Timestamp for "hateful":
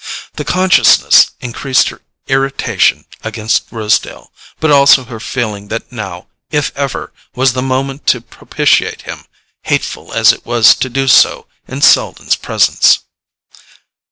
9.61-10.11